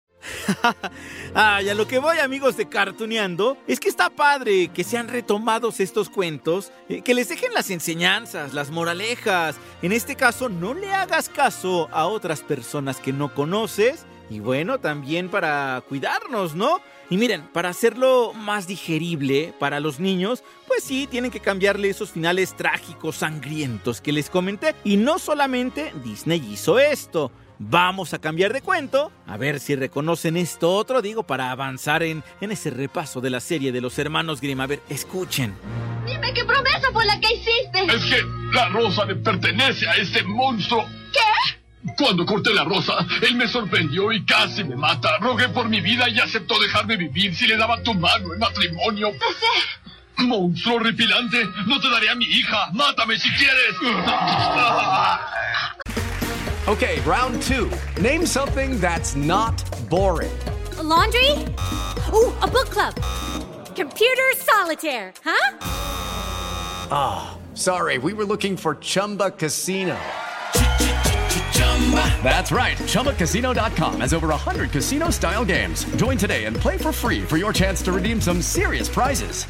Ay, 1.35 1.69
a 1.69 1.75
lo 1.75 1.87
que 1.87 1.99
voy, 1.99 2.19
amigos 2.19 2.57
de 2.57 2.69
Cartuneando, 2.69 3.57
es 3.67 3.81
que 3.81 3.89
está 3.89 4.11
padre 4.11 4.69
que 4.69 4.85
sean 4.85 5.09
retomados 5.09 5.81
estos 5.81 6.09
cuentos, 6.09 6.73
eh, 6.89 7.03
que 7.03 7.15
les 7.15 7.29
dejen 7.29 7.53
las 7.55 7.71
enseñanzas, 7.71 8.55
las 8.55 8.71
moralejas. 8.71 9.57
En 9.83 9.93
este 9.93 10.17
caso, 10.17 10.49
no 10.49 10.75
le 10.75 10.93
hagas 10.93 11.29
caso 11.29 11.89
a 11.93 12.07
otras 12.07 12.43
personas 12.43 13.01
que 13.01 13.13
no 13.13 13.35
conoces. 13.35 14.07
Y 14.31 14.41
bueno, 14.41 14.79
también 14.81 15.29
para 15.29 15.83
cuidarnos, 15.89 16.55
¿no? 16.55 16.81
Y 17.11 17.17
miren, 17.17 17.43
para 17.53 17.69
hacerlo 17.69 18.33
más 18.33 18.67
digerible 18.67 19.55
para 19.59 19.81
los 19.81 20.01
niños, 20.01 20.43
pues 20.67 20.83
sí, 20.83 21.07
tienen 21.11 21.31
que 21.31 21.41
cambiarle 21.41 21.89
esos 21.89 22.11
finales 22.11 22.57
trágicos, 22.57 23.17
sangrientos 23.17 24.01
que 24.01 24.13
les 24.13 24.31
comenté. 24.31 24.75
Y 24.85 24.97
no 24.97 25.19
solamente 25.19 25.93
Disney 26.03 26.43
hizo 26.51 26.79
esto. 26.79 27.31
Vamos 27.59 28.13
a 28.15 28.19
cambiar 28.19 28.53
de 28.53 28.63
cuento, 28.63 29.13
a 29.27 29.37
ver 29.37 29.61
si 29.61 29.77
reconocen 29.77 30.37
esto 30.37 30.73
otro, 30.75 31.01
digo, 31.03 31.23
para 31.23 31.53
avanzar 31.53 32.03
en, 32.03 32.25
en 32.41 32.51
ese 32.51 32.71
repaso 32.71 33.21
de 33.21 33.31
la 33.31 33.39
serie 33.39 33.71
de 33.71 33.81
los 33.81 33.97
hermanos 33.99 34.41
Grimm. 34.41 34.61
A 34.61 34.67
ver, 34.67 34.83
escuchen. 34.89 35.55
Dime 36.05 36.35
qué 36.35 36.45
promesa 36.45 36.91
fue 36.93 37.05
la 37.07 37.21
que 37.21 37.33
hiciste. 37.33 37.85
Es 37.95 38.05
que 38.05 38.23
la 38.53 38.69
rosa 38.71 39.05
le 39.05 39.15
pertenece 39.17 39.89
a 39.89 39.95
este 39.95 40.23
monstruo 40.25 40.85
¿Qué? 41.13 41.64
Cuando 41.97 42.25
corté 42.25 42.53
la 42.55 42.65
rosa, 42.65 43.07
él 43.23 43.35
me 43.37 43.47
sorprendió 43.47 44.11
y 44.13 44.25
casi 44.25 44.65
me 44.65 44.75
mata. 44.77 45.19
Rogué 45.19 45.49
por 45.51 45.69
mi 45.69 45.81
vida 45.81 46.09
y 46.09 46.19
aceptó 46.19 46.59
dejarme 46.61 46.97
vivir 46.97 47.35
si 47.35 47.47
le 47.47 47.57
daba 47.57 47.83
tu 47.83 47.95
mano 47.95 48.33
en 48.33 48.39
matrimonio. 48.39 49.11
Monstruo 50.17 50.77
horripilante, 50.77 51.45
no 51.67 51.81
te 51.81 51.91
daré 51.91 52.09
a 52.09 52.15
mi 52.15 52.25
hija. 52.25 52.71
Mátame 52.73 53.19
si 53.19 53.29
quieres. 53.37 53.75
Okay, 56.67 56.99
round 57.03 57.43
two. 57.43 57.71
Name 58.01 58.25
something 58.25 58.81
that's 58.81 59.15
not 59.15 59.63
boring. 59.91 60.33
laundry? 60.83 61.31
Ooh, 62.11 62.33
a 62.41 62.47
book 62.47 62.71
club. 62.71 62.95
Computer 63.77 64.23
solitaire, 64.37 65.13
huh? 65.23 65.59
Ah, 66.91 67.37
sorry, 67.53 67.99
we 67.99 68.15
were 68.15 68.25
looking 68.25 68.57
for 68.57 68.77
Chumba 68.77 69.31
Casino. 69.33 69.95
That's 72.23 72.51
right. 72.51 72.79
ChumbaCasino.com 72.79 74.01
has 74.01 74.15
over 74.15 74.29
100 74.29 74.71
casino 74.71 75.11
style 75.11 75.45
games. 75.45 75.85
Join 75.97 76.17
today 76.17 76.45
and 76.47 76.57
play 76.57 76.79
for 76.79 76.93
free 76.93 77.21
for 77.21 77.37
your 77.37 77.53
chance 77.53 77.83
to 77.83 77.93
redeem 77.93 78.21
some 78.21 78.41
serious 78.41 78.89
prizes. 78.89 79.45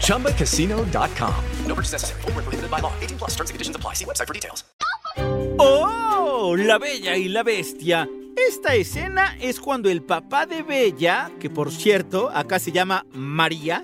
ChumbaCasino.com. 0.00 1.44
No 1.66 1.74
purchase 1.74 1.92
necessary. 1.92 2.22
Void 2.22 2.34
where 2.34 2.42
prohibited 2.42 2.70
by 2.70 2.80
law. 2.80 2.92
18 3.00 3.18
plus 3.18 3.30
terms 3.34 3.50
and 3.50 3.54
conditions 3.54 3.76
apply. 3.76 3.94
See 3.94 4.06
website 4.06 4.26
for 4.26 4.34
details. 4.34 4.64
¡Oh! 5.58 6.54
La 6.58 6.78
Bella 6.78 7.16
y 7.16 7.28
la 7.28 7.42
Bestia. 7.42 8.08
Esta 8.36 8.74
escena 8.74 9.36
es 9.40 9.58
cuando 9.60 9.88
el 9.88 10.02
papá 10.02 10.46
de 10.46 10.62
Bella, 10.62 11.30
que 11.40 11.48
por 11.48 11.72
cierto 11.72 12.30
acá 12.30 12.58
se 12.58 12.70
llama 12.70 13.06
María, 13.12 13.82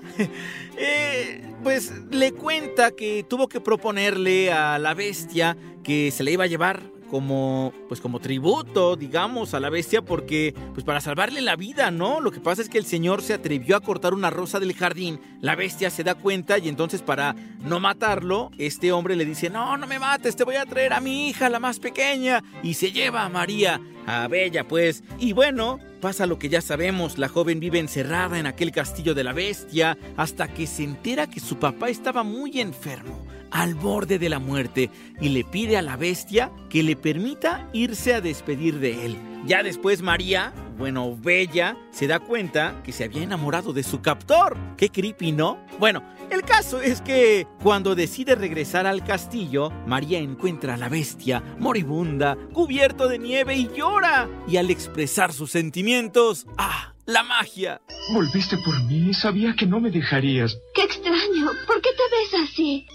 eh, 0.77 1.43
pues 1.63 1.91
le 2.11 2.31
cuenta 2.31 2.91
que 2.91 3.25
tuvo 3.27 3.47
que 3.47 3.61
proponerle 3.61 4.51
a 4.51 4.77
la 4.79 4.93
bestia 4.93 5.57
que 5.83 6.11
se 6.11 6.23
le 6.23 6.31
iba 6.31 6.43
a 6.43 6.47
llevar 6.47 6.93
como 7.13 7.71
pues 7.87 8.01
como 8.01 8.19
tributo, 8.19 8.95
digamos, 8.95 9.53
a 9.53 9.59
la 9.59 9.69
bestia 9.69 10.01
porque 10.01 10.55
pues 10.73 10.83
para 10.83 10.99
salvarle 10.99 11.41
la 11.41 11.55
vida, 11.55 11.91
¿no? 11.91 12.19
Lo 12.19 12.31
que 12.31 12.39
pasa 12.39 12.63
es 12.63 12.69
que 12.69 12.79
el 12.79 12.85
señor 12.85 13.21
se 13.21 13.35
atrevió 13.35 13.75
a 13.75 13.81
cortar 13.81 14.15
una 14.15 14.31
rosa 14.31 14.59
del 14.59 14.73
jardín. 14.73 15.19
La 15.39 15.55
bestia 15.55 15.91
se 15.91 16.03
da 16.03 16.15
cuenta 16.15 16.57
y 16.57 16.69
entonces 16.69 17.03
para 17.03 17.35
no 17.59 17.79
matarlo, 17.79 18.49
este 18.57 18.91
hombre 18.91 19.15
le 19.15 19.25
dice, 19.25 19.51
"No, 19.51 19.77
no 19.77 19.85
me 19.85 19.99
mates, 19.99 20.35
te 20.35 20.43
voy 20.43 20.55
a 20.55 20.65
traer 20.65 20.91
a 20.93 21.01
mi 21.01 21.29
hija, 21.29 21.49
la 21.49 21.59
más 21.59 21.77
pequeña." 21.77 22.43
Y 22.63 22.73
se 22.73 22.91
lleva 22.91 23.25
a 23.25 23.29
María, 23.29 23.79
a 24.07 24.27
Bella, 24.27 24.67
pues. 24.67 25.03
Y 25.19 25.33
bueno, 25.33 25.79
pasa 26.03 26.25
lo 26.25 26.37
que 26.37 26.49
ya 26.49 26.59
sabemos, 26.59 27.17
la 27.17 27.29
joven 27.29 27.61
vive 27.61 27.79
encerrada 27.79 28.37
en 28.37 28.45
aquel 28.45 28.73
castillo 28.73 29.15
de 29.15 29.23
la 29.23 29.31
bestia 29.31 29.97
hasta 30.17 30.49
que 30.49 30.67
se 30.67 30.83
entera 30.83 31.27
que 31.27 31.39
su 31.39 31.59
papá 31.59 31.87
estaba 31.87 32.23
muy 32.23 32.59
enfermo, 32.59 33.25
al 33.53 33.75
borde 33.75 34.19
de 34.19 34.29
la 34.29 34.39
muerte, 34.39 34.89
y 35.21 35.29
le 35.29 35.45
pide 35.45 35.77
a 35.77 35.81
la 35.81 35.95
bestia 35.95 36.51
que 36.69 36.83
le 36.83 36.95
permita 36.95 37.69
irse 37.71 38.13
a 38.13 38.19
despedir 38.19 38.79
de 38.79 39.05
él. 39.05 39.17
Ya 39.45 39.61
después 39.61 40.01
María, 40.01 40.53
bueno, 40.77 41.15
Bella, 41.15 41.77
se 41.91 42.07
da 42.07 42.19
cuenta 42.19 42.81
que 42.83 42.91
se 42.91 43.03
había 43.03 43.23
enamorado 43.23 43.73
de 43.73 43.83
su 43.83 44.01
captor. 44.01 44.57
Qué 44.77 44.89
creepy, 44.89 45.33
¿no? 45.33 45.59
Bueno, 45.79 46.01
el 46.29 46.43
caso 46.43 46.81
es 46.81 47.01
que 47.01 47.45
cuando 47.61 47.93
decide 47.93 48.35
regresar 48.35 48.87
al 48.87 49.03
castillo, 49.03 49.69
María 49.85 50.19
encuentra 50.19 50.73
a 50.73 50.77
la 50.77 50.89
bestia 50.89 51.43
moribunda, 51.59 52.37
cubierto 52.53 53.07
de 53.07 53.19
nieve 53.19 53.55
y 53.55 53.69
llora. 53.75 54.29
Y 54.47 54.57
al 54.57 54.71
expresar 54.71 55.31
sus 55.31 55.51
sentimientos, 55.51 56.47
¡ah! 56.57 56.93
¡La 57.05 57.21
magia! 57.21 57.81
Volviste 58.13 58.55
por 58.63 58.81
mí. 58.85 59.13
Sabía 59.13 59.53
que 59.59 59.65
no 59.65 59.81
me 59.81 59.91
dejarías. 59.91 60.57
Qué 60.73 60.83
extraño. 60.83 61.51
¿Por 61.67 61.81
qué 61.81 61.89
te 61.89 62.37
ves 62.37 62.49
así? 62.49 62.87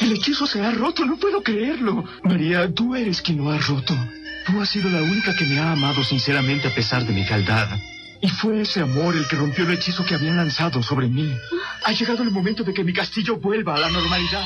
El 0.00 0.12
hechizo 0.12 0.46
se 0.46 0.64
ha 0.64 0.70
roto. 0.70 1.04
No 1.04 1.16
puedo 1.16 1.42
creerlo. 1.42 2.04
María, 2.22 2.72
tú 2.72 2.94
eres 2.94 3.20
quien 3.20 3.38
lo 3.38 3.50
ha 3.50 3.58
roto. 3.58 3.94
Tú 4.46 4.60
has 4.60 4.68
sido 4.68 4.88
la 4.88 5.02
única 5.02 5.34
que 5.36 5.44
me 5.44 5.58
ha 5.58 5.72
amado 5.72 6.02
sinceramente 6.04 6.68
a 6.68 6.74
pesar 6.74 7.04
de 7.04 7.12
mi 7.12 7.24
fealdad. 7.24 7.68
Y 8.20 8.28
fue 8.28 8.62
ese 8.62 8.80
amor 8.80 9.16
el 9.16 9.28
que 9.28 9.36
rompió 9.36 9.64
el 9.64 9.74
hechizo 9.74 10.04
que 10.04 10.14
habían 10.14 10.36
lanzado 10.36 10.82
sobre 10.82 11.08
mí. 11.08 11.32
Ha 11.84 11.92
llegado 11.92 12.22
el 12.22 12.30
momento 12.30 12.64
de 12.64 12.74
que 12.74 12.82
mi 12.82 12.92
castillo 12.92 13.36
vuelva 13.36 13.76
a 13.76 13.78
la 13.78 13.90
normalidad. 13.90 14.44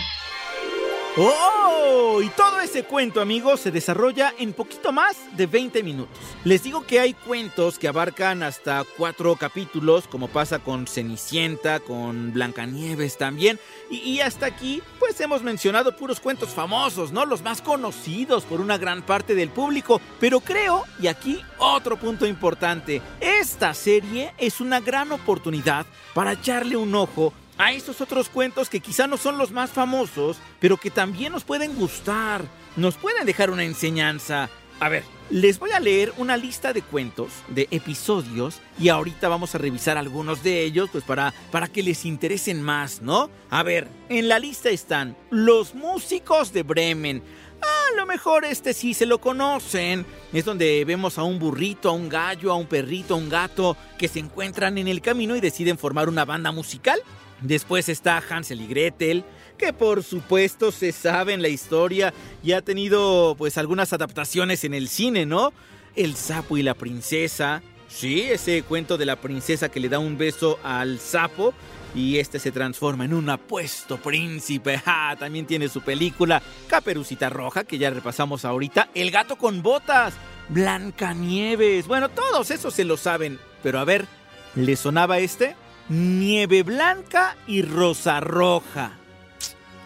¡Oh! 1.18 2.22
Y 2.22 2.28
todo 2.30 2.60
ese 2.60 2.84
cuento, 2.84 3.20
amigos, 3.20 3.60
se 3.60 3.70
desarrolla 3.70 4.32
en 4.38 4.54
poquito 4.54 4.92
más 4.92 5.16
de 5.36 5.46
20 5.46 5.82
minutos. 5.82 6.18
Les 6.44 6.62
digo 6.62 6.86
que 6.86 7.00
hay 7.00 7.12
cuentos 7.12 7.78
que 7.78 7.86
abarcan 7.86 8.42
hasta 8.42 8.84
cuatro 8.96 9.36
capítulos, 9.36 10.08
como 10.08 10.28
pasa 10.28 10.60
con 10.60 10.86
Cenicienta, 10.86 11.80
con 11.80 12.32
Blancanieves 12.32 13.18
también. 13.18 13.60
Y, 13.90 13.98
y 13.98 14.20
hasta 14.20 14.46
aquí, 14.46 14.82
pues 14.98 15.20
hemos 15.20 15.42
mencionado 15.42 15.94
puros 15.96 16.18
cuentos 16.18 16.48
famosos, 16.48 17.12
¿no? 17.12 17.26
Los 17.26 17.42
más 17.42 17.60
conocidos 17.60 18.44
por 18.44 18.62
una 18.62 18.78
gran 18.78 19.02
parte 19.02 19.34
del 19.34 19.50
público. 19.50 20.00
Pero 20.18 20.40
creo, 20.40 20.84
y 20.98 21.08
aquí 21.08 21.42
otro 21.58 21.98
punto 21.98 22.24
importante, 22.24 23.02
esta 23.20 23.74
serie 23.74 24.32
es 24.38 24.62
una 24.62 24.80
gran 24.80 25.12
oportunidad 25.12 25.84
para 26.14 26.32
echarle 26.32 26.76
un 26.76 26.94
ojo 26.94 27.34
a 27.62 27.70
esos 27.70 28.00
otros 28.00 28.28
cuentos 28.28 28.68
que 28.68 28.80
quizá 28.80 29.06
no 29.06 29.16
son 29.16 29.38
los 29.38 29.52
más 29.52 29.70
famosos, 29.70 30.38
pero 30.58 30.78
que 30.78 30.90
también 30.90 31.30
nos 31.30 31.44
pueden 31.44 31.76
gustar, 31.76 32.44
nos 32.74 32.96
pueden 32.96 33.24
dejar 33.24 33.50
una 33.50 33.62
enseñanza. 33.62 34.50
A 34.80 34.88
ver, 34.88 35.04
les 35.30 35.60
voy 35.60 35.70
a 35.70 35.78
leer 35.78 36.12
una 36.16 36.36
lista 36.36 36.72
de 36.72 36.82
cuentos, 36.82 37.30
de 37.46 37.68
episodios, 37.70 38.60
y 38.80 38.88
ahorita 38.88 39.28
vamos 39.28 39.54
a 39.54 39.58
revisar 39.58 39.96
algunos 39.96 40.42
de 40.42 40.64
ellos, 40.64 40.90
pues 40.90 41.04
para, 41.04 41.32
para 41.52 41.68
que 41.68 41.84
les 41.84 42.04
interesen 42.04 42.60
más, 42.60 43.00
¿no? 43.00 43.30
A 43.48 43.62
ver, 43.62 43.86
en 44.08 44.26
la 44.26 44.40
lista 44.40 44.68
están 44.70 45.16
Los 45.30 45.72
Músicos 45.72 46.52
de 46.52 46.64
Bremen. 46.64 47.22
A 47.62 47.96
lo 47.96 48.06
mejor 48.06 48.44
este 48.44 48.74
sí 48.74 48.92
se 48.92 49.06
lo 49.06 49.20
conocen. 49.20 50.04
Es 50.32 50.44
donde 50.44 50.84
vemos 50.84 51.16
a 51.16 51.22
un 51.22 51.38
burrito, 51.38 51.90
a 51.90 51.92
un 51.92 52.08
gallo, 52.08 52.50
a 52.50 52.56
un 52.56 52.66
perrito, 52.66 53.14
a 53.14 53.18
un 53.18 53.28
gato 53.28 53.76
que 53.98 54.08
se 54.08 54.18
encuentran 54.18 54.78
en 54.78 54.88
el 54.88 55.00
camino 55.00 55.36
y 55.36 55.40
deciden 55.40 55.78
formar 55.78 56.08
una 56.08 56.24
banda 56.24 56.50
musical. 56.50 57.00
Después 57.42 57.88
está 57.88 58.22
Hansel 58.28 58.60
y 58.60 58.66
Gretel, 58.66 59.24
que 59.58 59.72
por 59.72 60.02
supuesto 60.02 60.72
se 60.72 60.92
sabe 60.92 61.32
en 61.34 61.42
la 61.42 61.48
historia 61.48 62.14
y 62.42 62.52
ha 62.52 62.62
tenido 62.62 63.34
pues 63.36 63.58
algunas 63.58 63.92
adaptaciones 63.92 64.64
en 64.64 64.74
el 64.74 64.88
cine, 64.88 65.26
¿no? 65.26 65.52
El 65.96 66.14
sapo 66.14 66.56
y 66.56 66.62
la 66.62 66.74
princesa. 66.74 67.62
Sí, 67.88 68.22
ese 68.22 68.62
cuento 68.62 68.96
de 68.96 69.06
la 69.06 69.16
princesa 69.16 69.68
que 69.68 69.80
le 69.80 69.88
da 69.88 69.98
un 69.98 70.16
beso 70.16 70.58
al 70.62 70.98
sapo 70.98 71.52
y 71.94 72.18
este 72.18 72.38
se 72.38 72.50
transforma 72.50 73.04
en 73.04 73.12
un 73.12 73.28
apuesto 73.28 73.98
príncipe. 73.98 74.78
¡Ja! 74.84 75.16
También 75.18 75.46
tiene 75.46 75.68
su 75.68 75.82
película 75.82 76.42
Caperucita 76.68 77.28
Roja, 77.28 77.64
que 77.64 77.78
ya 77.78 77.90
repasamos 77.90 78.44
ahorita. 78.44 78.88
El 78.94 79.10
gato 79.10 79.36
con 79.36 79.62
botas. 79.62 80.14
Blancanieves. 80.48 81.86
Bueno, 81.86 82.08
todos 82.08 82.50
esos 82.50 82.72
se 82.74 82.84
lo 82.84 82.96
saben. 82.96 83.38
Pero 83.62 83.78
a 83.78 83.84
ver, 83.84 84.06
¿le 84.54 84.76
sonaba 84.76 85.18
este? 85.18 85.54
Nieve 85.88 86.62
Blanca 86.62 87.36
y 87.46 87.62
Rosa 87.62 88.20
Roja. 88.20 88.92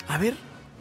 A 0.09 0.19
ver, 0.19 0.35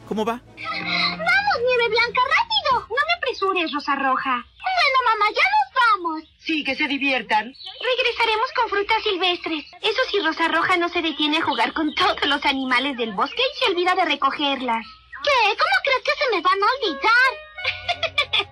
¿cómo 0.08 0.26
va? 0.26 0.42
¡Vamos, 0.46 1.58
Nieve 1.66 1.90
Blanca, 1.90 2.22
rápido! 2.22 2.88
No 2.90 2.96
me 2.96 3.14
apresures, 3.18 3.72
Rosa 3.74 3.96
Roja. 3.96 4.46
Bueno, 4.66 4.98
mamá, 5.06 5.26
ya 5.34 5.42
nos 5.42 5.74
vamos. 6.02 6.24
Sí, 6.40 6.64
que 6.64 6.76
se 6.76 6.88
diviertan. 6.88 7.54
Regresaremos 7.82 8.52
con 8.56 8.70
frutas 8.70 9.04
silvestres. 9.04 9.66
Eso 9.82 10.02
si 10.12 10.20
Rosa 10.20 10.48
Roja 10.48 10.78
no 10.78 10.90
se 10.90 11.02
detiene 11.02 11.38
a 11.38 11.44
jugar 11.44 11.74
con 11.74 11.94
todos 11.96 12.24
los 12.26 12.46
animales 12.46 12.98
del 12.98 13.14
bosque 13.14 13.42
y 13.42 13.60
se 13.60 13.72
olvida 13.72 13.96
de 13.96 14.06
recogerlas. 14.06 14.86
¿Qué? 15.24 15.58
¿Cómo 15.58 15.82
crees 15.84 16.04
que 16.04 16.12
se 16.24 16.36
me 16.36 16.42
van 16.42 16.60
a 16.62 16.68
olvidar? 16.76 17.32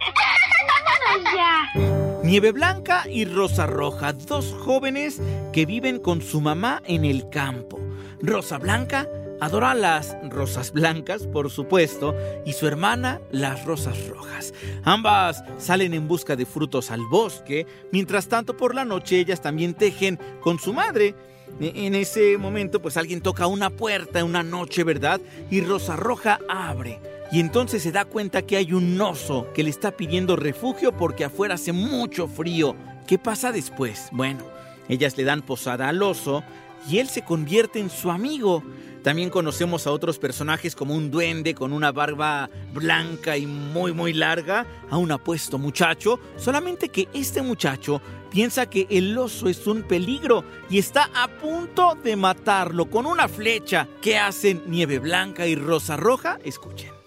¡Vámonos 1.14 1.34
ya! 1.34 2.03
Nieve 2.34 2.52
Blanca 2.52 3.04
y 3.08 3.26
Rosa 3.26 3.68
Roja, 3.68 4.12
dos 4.12 4.56
jóvenes 4.66 5.22
que 5.52 5.68
viven 5.68 6.00
con 6.00 6.24
su 6.24 6.42
mamá 6.42 6.82
en 6.88 7.06
el 7.06 7.30
campo. 7.30 7.80
Rosa 8.24 8.58
Blanca 8.58 9.08
adora 9.40 9.76
las 9.76 10.18
rosas 10.32 10.72
blancas, 10.72 11.28
por 11.28 11.52
supuesto, 11.52 12.16
y 12.44 12.54
su 12.54 12.66
hermana 12.66 13.22
las 13.30 13.66
rosas 13.66 14.08
rojas. 14.08 14.52
Ambas 14.84 15.44
salen 15.60 15.94
en 15.94 16.08
busca 16.08 16.36
de 16.36 16.48
frutos 16.48 16.90
al 16.90 17.02
bosque, 17.06 17.68
mientras 17.92 18.28
tanto 18.30 18.58
por 18.58 18.74
la 18.74 18.84
noche 18.84 19.20
ellas 19.20 19.40
también 19.40 19.76
tejen 19.76 20.18
con 20.42 20.58
su 20.58 20.74
madre. 20.74 21.14
E- 21.62 21.86
En 21.86 21.94
ese 21.94 22.40
momento, 22.40 22.82
pues 22.82 22.98
alguien 22.98 23.22
toca 23.22 23.46
una 23.46 23.70
puerta 23.70 24.24
una 24.24 24.42
noche, 24.42 24.84
¿verdad? 24.84 25.22
Y 25.52 25.62
Rosa 25.62 25.96
Roja 25.98 26.40
abre. 26.50 27.00
Y 27.34 27.40
entonces 27.40 27.82
se 27.82 27.92
da 27.92 28.06
cuenta 28.06 28.44
que 28.44 28.58
hay 28.58 28.74
un 28.74 29.02
oso 29.02 29.48
que 29.56 29.64
le 29.64 29.72
está 29.72 29.98
pidiendo 29.98 30.36
refugio 30.36 30.96
porque 30.96 31.26
afuera 31.26 31.56
hace 31.56 31.74
mucho 31.74 32.28
frío. 32.28 32.76
¿Qué 33.08 33.18
pasa 33.18 33.52
después? 33.52 34.10
Bueno, 34.12 34.46
ellas 34.88 35.18
le 35.18 35.24
dan 35.24 35.42
posada 35.42 35.90
al 35.90 36.04
oso 36.04 36.44
y 36.88 37.00
él 37.00 37.10
se 37.10 37.24
convierte 37.24 37.80
en 37.80 37.90
su 37.90 38.12
amigo. 38.12 38.64
También 39.02 39.32
conocemos 39.32 39.88
a 39.88 39.92
otros 39.92 40.20
personajes 40.20 40.76
como 40.76 40.94
un 40.94 41.10
duende 41.10 41.56
con 41.56 41.74
una 41.74 41.92
barba 41.92 42.52
blanca 42.72 43.36
y 43.36 43.48
muy 43.48 43.94
muy 43.94 44.14
larga, 44.14 44.68
a 44.92 44.98
un 44.98 45.12
apuesto 45.12 45.58
muchacho, 45.58 46.20
solamente 46.38 46.90
que 46.90 47.08
este 47.16 47.42
muchacho 47.42 48.00
piensa 48.30 48.70
que 48.70 48.86
el 48.92 49.18
oso 49.18 49.50
es 49.50 49.66
un 49.66 49.82
peligro 49.82 50.46
y 50.70 50.78
está 50.78 51.10
a 51.16 51.28
punto 51.28 51.96
de 51.96 52.16
matarlo 52.16 52.92
con 52.92 53.08
una 53.08 53.28
flecha. 53.28 53.88
¿Qué 54.04 54.20
hacen 54.20 54.62
Nieve 54.68 55.00
Blanca 55.00 55.48
y 55.48 55.56
Rosa 55.56 55.98
Roja? 55.98 56.38
Escuchen. 56.44 57.03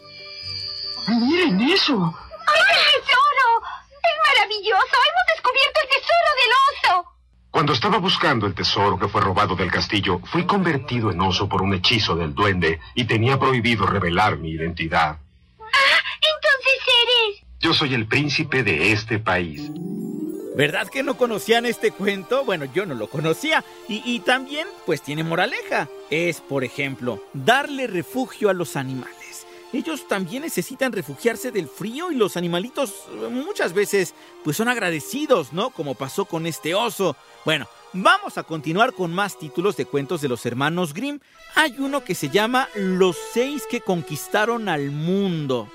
Miren 1.08 1.60
eso. 1.60 2.14
¡Ay, 2.46 2.60
el 2.60 3.00
tesoro! 3.00 3.62
¡Es 3.90 4.34
maravilloso! 4.34 4.96
¡Hemos 5.08 5.26
descubierto 5.34 5.80
el 5.82 5.88
tesoro 5.88 6.30
del 6.40 6.52
oso! 6.68 7.16
Cuando 7.50 7.72
estaba 7.72 7.98
buscando 7.98 8.46
el 8.46 8.54
tesoro 8.54 8.98
que 8.98 9.08
fue 9.08 9.20
robado 9.20 9.54
del 9.54 9.70
castillo, 9.70 10.20
fui 10.24 10.44
convertido 10.44 11.10
en 11.10 11.20
oso 11.20 11.48
por 11.48 11.62
un 11.62 11.74
hechizo 11.74 12.16
del 12.16 12.34
duende 12.34 12.80
y 12.94 13.04
tenía 13.04 13.38
prohibido 13.38 13.86
revelar 13.86 14.38
mi 14.38 14.50
identidad. 14.50 15.18
¡Ah! 15.60 16.00
Entonces 16.16 16.82
eres... 17.02 17.44
Yo 17.60 17.72
soy 17.72 17.94
el 17.94 18.06
príncipe 18.06 18.62
de 18.62 18.92
este 18.92 19.18
país. 19.18 19.70
¿Verdad 20.56 20.88
que 20.88 21.02
no 21.02 21.16
conocían 21.16 21.66
este 21.66 21.92
cuento? 21.92 22.44
Bueno, 22.44 22.64
yo 22.64 22.86
no 22.86 22.94
lo 22.94 23.08
conocía. 23.08 23.62
Y, 23.88 24.02
y, 24.04 24.20
también, 24.20 24.66
pues 24.86 25.02
tiene 25.02 25.22
moraleja. 25.22 25.88
Es, 26.10 26.40
por 26.40 26.64
ejemplo, 26.64 27.22
darle 27.34 27.86
refugio 27.86 28.48
a 28.48 28.54
los 28.54 28.76
animales. 28.76 29.25
Ellos 29.72 30.06
también 30.06 30.42
necesitan 30.42 30.92
refugiarse 30.92 31.50
del 31.50 31.68
frío 31.68 32.12
y 32.12 32.14
los 32.14 32.36
animalitos 32.36 32.94
muchas 33.30 33.72
veces 33.72 34.14
pues 34.44 34.56
son 34.56 34.68
agradecidos, 34.68 35.52
¿no? 35.52 35.70
Como 35.70 35.94
pasó 35.94 36.24
con 36.24 36.46
este 36.46 36.74
oso. 36.74 37.16
Bueno, 37.44 37.66
vamos 37.92 38.38
a 38.38 38.44
continuar 38.44 38.92
con 38.92 39.12
más 39.12 39.38
títulos 39.38 39.76
de 39.76 39.84
cuentos 39.84 40.20
de 40.20 40.28
los 40.28 40.46
hermanos 40.46 40.94
Grimm. 40.94 41.18
Hay 41.56 41.74
uno 41.78 42.04
que 42.04 42.14
se 42.14 42.28
llama 42.28 42.68
Los 42.74 43.16
seis 43.32 43.64
que 43.68 43.80
conquistaron 43.80 44.68
al 44.68 44.92
mundo. 44.92 45.68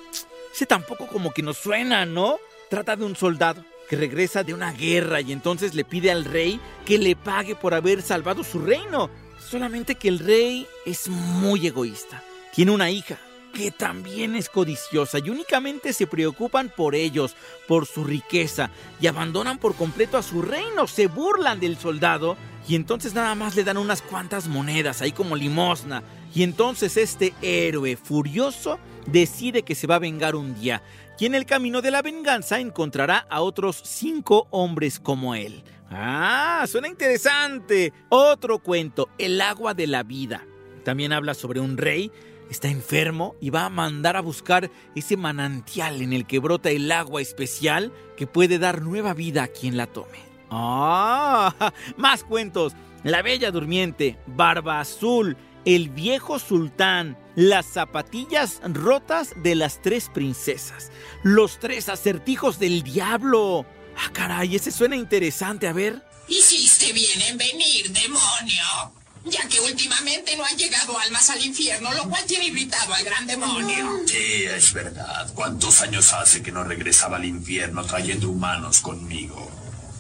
Ese 0.54 0.66
tampoco 0.66 1.08
como 1.08 1.32
que 1.32 1.44
nos 1.44 1.58
suena, 1.58 2.06
¿no? 2.06 2.38
Trata 2.70 2.96
de 2.96 3.04
un 3.04 3.16
soldado 3.16 3.64
que 3.90 3.98
regresa 3.98 4.44
de 4.44 4.54
una 4.54 4.72
guerra 4.72 5.20
y 5.20 5.34
entonces 5.34 5.76
le 5.76 5.84
pide 5.84 6.12
al 6.12 6.24
rey 6.24 6.62
que 6.86 6.98
le 6.98 7.18
pague 7.18 7.56
por 7.56 7.74
haber 7.74 8.02
salvado 8.02 8.44
su 8.46 8.60
reino. 8.60 9.10
Solamente 9.50 9.96
que 9.96 10.08
el 10.08 10.20
rey 10.20 10.66
es 10.86 11.10
muy 11.10 11.68
egoísta. 11.68 12.24
Tiene 12.54 12.72
una 12.72 12.90
hija 12.90 13.20
que 13.52 13.72
también 13.72 14.36
es 14.36 14.50
codiciosa 14.50 15.20
y 15.20 15.30
únicamente 15.30 15.94
se 15.94 16.08
preocupan 16.08 16.72
por 16.76 16.96
ellos, 16.96 17.36
por 17.68 17.86
su 17.86 18.04
riqueza 18.04 18.72
y 19.00 19.08
abandonan 19.08 19.58
por 19.58 19.76
completo 19.76 20.18
a 20.18 20.24
su 20.24 20.42
reino, 20.42 20.88
se 20.88 21.08
burlan 21.08 21.60
del 21.60 21.78
soldado 21.78 22.38
y 22.68 22.76
entonces 22.76 23.14
nada 23.14 23.36
más 23.36 23.56
le 23.56 23.64
dan 23.64 23.78
unas 23.78 24.02
cuantas 24.02 24.48
monedas 24.48 25.02
ahí 25.02 25.12
como 25.12 25.36
limosna. 25.36 26.04
Y 26.34 26.44
entonces 26.44 26.96
este 26.96 27.34
héroe 27.42 27.98
furioso 27.98 28.80
decide 29.06 29.64
que 29.64 29.76
se 29.76 29.88
va 29.88 29.96
a 29.96 30.00
vengar 30.00 30.36
un 30.36 30.56
día 30.56 30.82
y 31.22 31.28
en 31.28 31.36
el 31.36 31.46
camino 31.46 31.84
de 31.84 31.92
la 31.92 32.02
venganza 32.02 32.60
encontrará 32.60 33.28
a 33.30 33.42
otros 33.42 33.80
cinco 33.86 34.48
hombres 34.50 35.00
como 35.00 35.36
él. 35.36 35.64
Ah, 35.92 36.66
suena 36.68 36.88
interesante. 36.88 37.94
Otro 38.10 38.58
cuento, 38.58 39.08
El 39.20 39.40
agua 39.40 39.76
de 39.76 39.86
la 39.86 40.02
vida. 40.02 40.48
También 40.84 41.14
habla 41.14 41.36
sobre 41.36 41.60
un 41.60 41.78
rey, 41.78 42.12
está 42.52 42.68
enfermo 42.68 43.36
y 43.40 43.50
va 43.50 43.66
a 43.66 43.70
mandar 43.70 44.18
a 44.18 44.22
buscar 44.22 44.70
ese 44.94 45.18
manantial 45.18 46.02
en 46.02 46.14
el 46.14 46.28
que 46.28 46.40
brota 46.40 46.70
el 46.70 46.92
agua 46.92 47.22
especial 47.22 47.94
que 48.18 48.28
puede 48.28 48.60
dar 48.60 48.82
nueva 48.82 49.14
vida 49.14 49.44
a 49.44 49.48
quien 49.48 49.78
la 49.78 49.88
tome. 49.88 50.20
Ah, 50.50 51.74
más 51.98 52.24
cuentos. 52.24 52.74
La 53.04 53.24
Bella 53.24 53.50
Durmiente, 53.50 54.20
Barba 54.28 54.80
Azul, 54.80 55.38
El 55.66 55.90
Viejo 55.90 56.38
Sultán, 56.38 57.18
Las 57.36 57.66
Zapatillas 57.66 58.62
Rotas 58.64 59.34
de 59.38 59.56
las 59.56 59.82
Tres 59.82 60.10
Princesas, 60.14 60.92
Los 61.24 61.58
Tres 61.58 61.90
Acertijos 61.90 62.60
del 62.60 62.84
Diablo. 62.84 63.66
Ah, 63.98 64.12
caray, 64.14 64.56
ese 64.56 64.72
suena 64.72 64.96
interesante, 64.96 65.68
a 65.68 65.74
ver. 65.74 66.04
Hiciste 66.28 66.94
bien 66.94 67.22
en 67.30 67.38
venir, 67.38 67.92
demonio. 67.92 69.01
Ya 69.24 69.48
que 69.48 69.60
últimamente 69.60 70.36
no 70.36 70.44
han 70.44 70.58
llegado 70.58 70.98
almas 70.98 71.30
al 71.30 71.46
infierno, 71.46 71.94
lo 71.94 72.10
cual 72.10 72.24
tiene 72.26 72.46
irritado 72.48 72.94
al 72.94 73.04
gran 73.04 73.28
demonio. 73.28 74.02
Sí, 74.08 74.46
es 74.46 74.74
verdad. 74.74 75.32
¿Cuántos 75.36 75.82
años 75.82 76.12
hace 76.14 76.42
que 76.42 76.52
no 76.52 76.64
regresaba 76.64 77.18
al 77.18 77.26
infierno 77.26 77.84
trayendo 77.86 78.30
humanos 78.30 78.82
conmigo? 78.82 79.52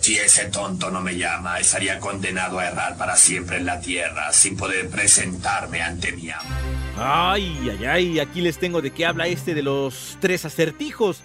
Si 0.01 0.17
ese 0.17 0.45
tonto 0.45 0.89
no 0.89 1.01
me 1.01 1.15
llama, 1.15 1.59
estaría 1.59 1.99
condenado 1.99 2.57
a 2.57 2.65
errar 2.65 2.97
para 2.97 3.15
siempre 3.15 3.57
en 3.57 3.67
la 3.67 3.79
tierra, 3.79 4.33
sin 4.33 4.57
poder 4.57 4.89
presentarme 4.89 5.83
ante 5.83 6.11
mi 6.13 6.31
amo. 6.31 6.49
Ay, 6.97 7.69
ay, 7.69 7.85
ay, 7.85 8.19
aquí 8.19 8.41
les 8.41 8.57
tengo 8.57 8.81
de 8.81 8.89
qué 8.89 9.05
habla 9.05 9.27
este 9.27 9.53
de 9.53 9.61
los 9.61 10.17
tres 10.19 10.43
acertijos. 10.45 11.21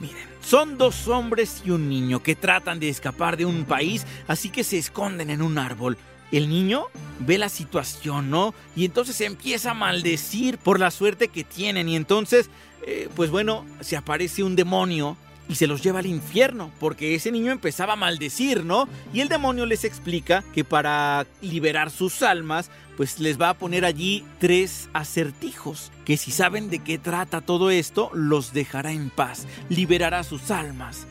Miren, 0.00 0.28
son 0.42 0.76
dos 0.76 1.06
hombres 1.06 1.62
y 1.64 1.70
un 1.70 1.88
niño 1.88 2.20
que 2.20 2.34
tratan 2.34 2.80
de 2.80 2.88
escapar 2.88 3.36
de 3.36 3.44
un 3.44 3.64
país, 3.64 4.04
así 4.26 4.50
que 4.50 4.64
se 4.64 4.78
esconden 4.78 5.30
en 5.30 5.40
un 5.40 5.56
árbol. 5.56 5.96
El 6.32 6.48
niño 6.48 6.84
ve 7.20 7.38
la 7.38 7.48
situación, 7.48 8.30
¿no? 8.30 8.54
Y 8.74 8.84
entonces 8.84 9.20
empieza 9.20 9.70
a 9.70 9.74
maldecir 9.74 10.58
por 10.58 10.80
la 10.80 10.90
suerte 10.90 11.28
que 11.28 11.44
tienen. 11.44 11.88
Y 11.88 11.96
entonces, 11.96 12.50
eh, 12.86 13.08
pues 13.14 13.30
bueno, 13.30 13.64
se 13.80 13.96
aparece 13.96 14.42
un 14.42 14.56
demonio 14.56 15.16
y 15.48 15.54
se 15.54 15.66
los 15.66 15.82
lleva 15.82 16.00
al 16.00 16.06
infierno, 16.06 16.70
porque 16.80 17.14
ese 17.14 17.30
niño 17.30 17.52
empezaba 17.52 17.92
a 17.92 17.96
maldecir, 17.96 18.64
¿no? 18.64 18.88
Y 19.12 19.20
el 19.20 19.28
demonio 19.28 19.64
les 19.66 19.84
explica 19.84 20.42
que 20.54 20.64
para 20.64 21.26
liberar 21.40 21.90
sus 21.90 22.22
almas, 22.22 22.70
pues 22.96 23.20
les 23.20 23.40
va 23.40 23.50
a 23.50 23.54
poner 23.54 23.84
allí 23.84 24.24
tres 24.40 24.88
acertijos, 24.92 25.92
que 26.04 26.16
si 26.16 26.32
saben 26.32 26.70
de 26.70 26.80
qué 26.80 26.98
trata 26.98 27.40
todo 27.40 27.70
esto, 27.70 28.10
los 28.12 28.52
dejará 28.52 28.92
en 28.92 29.10
paz, 29.10 29.46
liberará 29.68 30.24
sus 30.24 30.50
almas. 30.50 31.06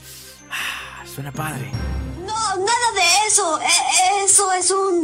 Ah, 0.51 1.05
suena 1.05 1.31
padre. 1.31 1.71
No, 2.19 2.25
nada 2.25 2.91
de 2.95 3.14
eso. 3.35 3.59
E- 3.59 4.23
eso 4.25 4.53
es 4.53 4.71
un... 4.71 5.03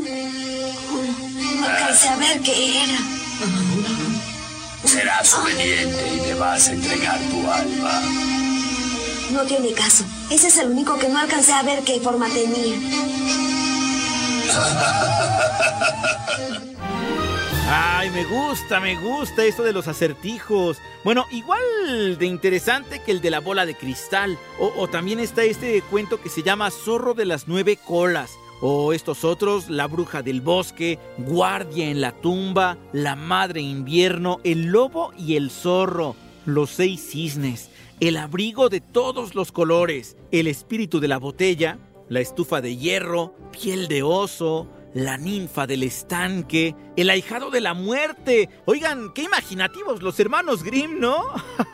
No 1.60 1.66
alcancé 1.68 2.08
a 2.08 2.16
ver 2.16 2.42
qué 2.42 2.84
era. 2.84 2.98
Serás 4.86 5.34
obediente 5.34 6.14
y 6.16 6.22
me 6.22 6.34
vas 6.36 6.68
a 6.70 6.72
entregar 6.72 7.20
tu 7.20 7.52
alma. 7.52 8.02
No 9.32 9.42
tiene 9.44 9.74
caso. 9.74 10.06
Ese 10.30 10.48
es 10.48 10.58
el 10.60 10.72
único 10.72 10.98
que 10.98 11.10
no 11.10 11.20
alcancé 11.20 11.52
a 11.52 11.64
ver 11.64 11.84
qué 11.84 12.00
forma 12.00 12.28
tenía. 12.30 12.78
Ay, 17.74 18.10
me 18.10 18.26
gusta, 18.26 18.82
me 18.82 18.98
gusta 18.98 19.46
esto 19.46 19.64
de 19.64 19.72
los 19.72 19.88
acertijos. 19.88 20.80
Bueno, 21.06 21.26
igual 21.32 22.18
de 22.20 22.26
interesante 22.26 23.02
que 23.02 23.12
el 23.12 23.22
de 23.22 23.30
la 23.30 23.40
bola 23.40 23.66
de 23.66 23.76
cristal. 23.76 24.38
O, 24.60 24.90
también 24.90 25.22
está 25.22 25.44
este 25.44 25.82
cuento 25.84 26.20
que 26.22 26.28
se 26.28 26.44
llama 26.44 26.70
Zorro 26.70 27.14
de 27.14 27.24
las 27.24 27.48
nueve 27.48 27.78
colas. 27.78 28.34
O 28.60 28.92
estos 28.92 29.24
otros, 29.24 29.70
La 29.70 29.88
bruja 29.88 30.22
del 30.22 30.42
bosque, 30.42 31.00
Guardia 31.18 31.90
en 31.90 32.02
la 32.02 32.12
tumba, 32.12 32.78
La 32.92 33.16
madre 33.16 33.62
invierno, 33.62 34.42
El 34.44 34.66
lobo 34.66 35.14
y 35.18 35.38
el 35.38 35.50
zorro, 35.50 36.18
Los 36.46 36.72
seis 36.72 37.00
cisnes, 37.00 37.70
El 38.02 38.18
abrigo 38.18 38.68
de 38.68 38.82
todos 38.82 39.34
los 39.34 39.54
colores, 39.54 40.18
El 40.34 40.48
espíritu 40.48 41.00
de 41.00 41.08
la 41.08 41.20
botella, 41.20 41.80
La 42.10 42.20
estufa 42.20 42.60
de 42.60 42.76
hierro, 42.76 43.34
Piel 43.54 43.88
de 43.88 44.04
oso, 44.04 44.68
la 44.94 45.18
ninfa 45.18 45.68
del 45.68 45.84
estanque, 45.84 46.76
el 46.96 47.10
ahijado 47.10 47.50
de 47.50 47.62
la 47.62 47.74
muerte. 47.74 48.50
Oigan, 48.66 49.14
qué 49.14 49.24
imaginativos 49.24 50.02
los 50.02 50.20
hermanos 50.20 50.64
Grimm, 50.64 51.00
¿no? 51.00 51.24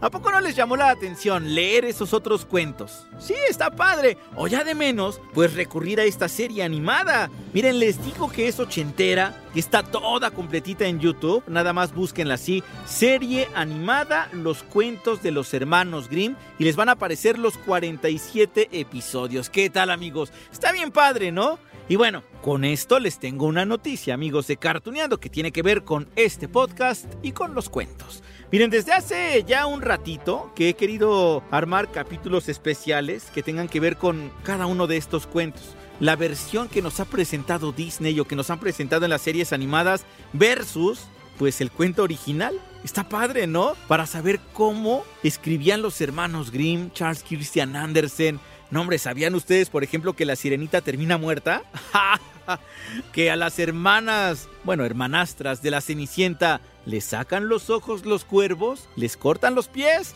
¿A 0.00 0.10
poco 0.10 0.30
no 0.30 0.40
les 0.40 0.56
llamó 0.56 0.76
la 0.76 0.90
atención 0.90 1.54
leer 1.54 1.84
esos 1.84 2.12
otros 2.12 2.44
cuentos? 2.44 3.06
Sí, 3.18 3.34
está 3.48 3.70
padre. 3.70 4.18
O 4.34 4.48
ya 4.48 4.64
de 4.64 4.74
menos, 4.74 5.20
pues 5.34 5.54
recurrir 5.54 6.00
a 6.00 6.04
esta 6.04 6.28
serie 6.28 6.62
animada. 6.62 7.30
Miren, 7.52 7.78
les 7.78 8.04
digo 8.04 8.30
que 8.30 8.48
es 8.48 8.58
ochentera, 8.58 9.34
que 9.52 9.60
está 9.60 9.82
toda 9.82 10.30
completita 10.30 10.86
en 10.86 10.98
YouTube. 10.98 11.44
Nada 11.46 11.72
más 11.72 11.94
búsquenla 11.94 12.34
así. 12.34 12.62
Serie 12.84 13.48
animada, 13.54 14.28
los 14.32 14.62
cuentos 14.62 15.22
de 15.22 15.30
los 15.30 15.54
hermanos 15.54 16.08
Grimm. 16.08 16.34
Y 16.58 16.64
les 16.64 16.76
van 16.76 16.88
a 16.88 16.92
aparecer 16.92 17.38
los 17.38 17.56
47 17.58 18.68
episodios. 18.72 19.50
¿Qué 19.50 19.70
tal, 19.70 19.90
amigos? 19.90 20.32
Está 20.52 20.72
bien 20.72 20.90
padre, 20.90 21.30
¿no? 21.30 21.58
Y 21.88 21.94
bueno, 21.94 22.24
con 22.42 22.64
esto 22.64 22.98
les 22.98 23.20
tengo 23.20 23.46
una 23.46 23.64
noticia, 23.64 24.14
amigos 24.14 24.48
de 24.48 24.56
Cartuneando, 24.56 25.20
que 25.20 25.30
tiene 25.30 25.52
que 25.52 25.62
ver 25.62 25.84
con 25.84 26.08
este 26.16 26.48
podcast 26.48 27.06
y 27.22 27.30
con 27.30 27.54
los 27.54 27.68
cuentos. 27.68 28.24
Miren, 28.50 28.70
desde 28.70 28.92
hace 28.92 29.44
ya 29.46 29.66
un 29.66 29.82
ratito 29.82 30.50
que 30.56 30.68
he 30.68 30.74
querido 30.74 31.44
armar 31.52 31.92
capítulos 31.92 32.48
especiales 32.48 33.30
que 33.32 33.44
tengan 33.44 33.68
que 33.68 33.78
ver 33.78 33.98
con 33.98 34.32
cada 34.42 34.66
uno 34.66 34.88
de 34.88 34.96
estos 34.96 35.28
cuentos. 35.28 35.76
La 36.00 36.16
versión 36.16 36.66
que 36.66 36.82
nos 36.82 36.98
ha 36.98 37.04
presentado 37.04 37.70
Disney 37.70 38.18
o 38.18 38.24
que 38.24 38.34
nos 38.34 38.50
han 38.50 38.58
presentado 38.58 39.04
en 39.04 39.10
las 39.10 39.22
series 39.22 39.52
animadas 39.52 40.04
versus 40.32 41.06
pues 41.38 41.60
el 41.60 41.70
cuento 41.70 42.02
original. 42.02 42.60
Está 42.84 43.08
padre, 43.08 43.46
¿no? 43.46 43.74
Para 43.86 44.06
saber 44.06 44.40
cómo 44.52 45.04
escribían 45.22 45.82
los 45.82 46.00
hermanos 46.00 46.50
Grimm, 46.50 46.90
Charles 46.92 47.22
Christian 47.22 47.76
Andersen, 47.76 48.40
no, 48.70 48.80
hombre, 48.80 48.98
¿sabían 48.98 49.34
ustedes, 49.34 49.70
por 49.70 49.84
ejemplo, 49.84 50.14
que 50.14 50.24
la 50.24 50.36
sirenita 50.36 50.80
termina 50.80 51.18
muerta? 51.18 51.62
que 53.12 53.30
a 53.30 53.36
las 53.36 53.58
hermanas, 53.58 54.48
bueno, 54.64 54.84
hermanastras 54.84 55.62
de 55.62 55.70
la 55.70 55.80
Cenicienta, 55.80 56.60
les 56.84 57.04
sacan 57.04 57.48
los 57.48 57.70
ojos 57.70 58.04
los 58.04 58.24
cuervos, 58.24 58.88
les 58.96 59.16
cortan 59.16 59.54
los 59.54 59.68
pies. 59.68 60.14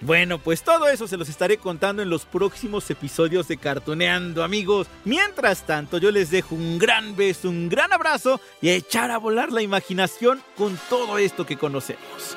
Bueno, 0.00 0.38
pues 0.38 0.62
todo 0.62 0.88
eso 0.88 1.08
se 1.08 1.16
los 1.16 1.28
estaré 1.28 1.58
contando 1.58 2.02
en 2.02 2.10
los 2.10 2.24
próximos 2.24 2.88
episodios 2.88 3.48
de 3.48 3.56
Cartoneando, 3.56 4.44
amigos. 4.44 4.86
Mientras 5.04 5.66
tanto, 5.66 5.98
yo 5.98 6.12
les 6.12 6.30
dejo 6.30 6.54
un 6.54 6.78
gran 6.78 7.16
beso, 7.16 7.48
un 7.48 7.68
gran 7.68 7.92
abrazo 7.92 8.40
y 8.62 8.70
echar 8.70 9.10
a 9.10 9.18
volar 9.18 9.50
la 9.50 9.62
imaginación 9.62 10.40
con 10.56 10.78
todo 10.88 11.18
esto 11.18 11.44
que 11.44 11.56
conocemos. 11.56 12.36